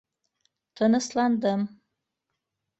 Тынысландым. 0.77 1.61